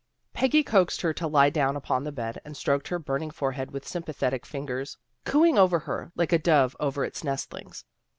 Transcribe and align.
Peggy 0.33 0.63
coaxed 0.63 1.01
her 1.01 1.13
to 1.13 1.27
lie 1.27 1.51
down 1.51 1.75
upon 1.75 2.03
the 2.03 2.11
bed, 2.11 2.41
and 2.43 2.57
stroked 2.57 2.87
her 2.87 2.97
burning 2.97 3.29
forehead 3.29 3.69
with 3.69 3.87
sympathetic 3.87 4.47
fingers, 4.47 4.97
cooing 5.25 5.59
over 5.59 5.77
her 5.77 6.11
like 6.15 6.33
a 6.33 6.39
dove 6.39 6.75
over 6.79 7.05
its 7.05 7.23
nestlings. 7.23 7.85